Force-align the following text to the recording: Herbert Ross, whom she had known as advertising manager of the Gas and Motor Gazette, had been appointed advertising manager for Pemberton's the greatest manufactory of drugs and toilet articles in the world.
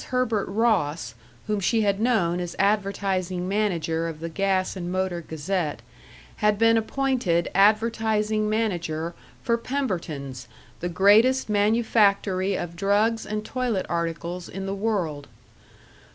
Herbert 0.07 0.47
Ross, 0.47 1.13
whom 1.45 1.59
she 1.59 1.81
had 1.83 1.99
known 1.99 2.39
as 2.39 2.55
advertising 2.57 3.47
manager 3.47 4.07
of 4.07 4.19
the 4.19 4.29
Gas 4.29 4.75
and 4.75 4.91
Motor 4.91 5.21
Gazette, 5.21 5.83
had 6.37 6.57
been 6.57 6.75
appointed 6.75 7.51
advertising 7.53 8.49
manager 8.49 9.13
for 9.43 9.59
Pemberton's 9.59 10.47
the 10.79 10.89
greatest 10.89 11.49
manufactory 11.49 12.57
of 12.57 12.75
drugs 12.75 13.27
and 13.27 13.45
toilet 13.45 13.85
articles 13.89 14.49
in 14.49 14.65
the 14.65 14.73
world. 14.73 15.27